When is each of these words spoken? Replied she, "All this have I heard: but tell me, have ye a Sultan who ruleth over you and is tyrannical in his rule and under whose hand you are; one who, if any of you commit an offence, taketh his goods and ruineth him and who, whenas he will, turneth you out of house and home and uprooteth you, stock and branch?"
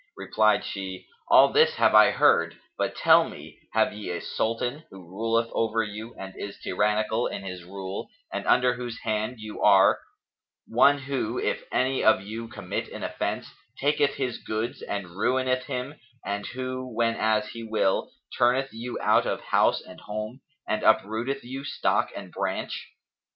Replied 0.17 0.65
she, 0.65 1.05
"All 1.27 1.53
this 1.53 1.75
have 1.75 1.93
I 1.93 2.09
heard: 2.09 2.57
but 2.75 2.95
tell 2.95 3.29
me, 3.29 3.59
have 3.73 3.93
ye 3.93 4.09
a 4.09 4.19
Sultan 4.19 4.83
who 4.89 5.07
ruleth 5.07 5.49
over 5.51 5.83
you 5.83 6.15
and 6.17 6.33
is 6.35 6.57
tyrannical 6.59 7.27
in 7.27 7.43
his 7.43 7.63
rule 7.63 8.09
and 8.33 8.43
under 8.47 8.73
whose 8.73 8.97
hand 9.01 9.35
you 9.37 9.61
are; 9.61 9.99
one 10.67 10.97
who, 10.97 11.37
if 11.37 11.61
any 11.71 12.03
of 12.03 12.19
you 12.19 12.47
commit 12.47 12.87
an 12.91 13.03
offence, 13.03 13.51
taketh 13.79 14.15
his 14.15 14.39
goods 14.39 14.81
and 14.81 15.05
ruineth 15.11 15.65
him 15.65 15.93
and 16.25 16.47
who, 16.47 16.83
whenas 16.91 17.49
he 17.49 17.63
will, 17.63 18.11
turneth 18.35 18.73
you 18.73 18.97
out 19.01 19.27
of 19.27 19.41
house 19.41 19.81
and 19.81 19.99
home 20.01 20.41
and 20.67 20.81
uprooteth 20.81 21.43
you, 21.43 21.63
stock 21.63 22.09
and 22.15 22.31
branch?" 22.31 22.89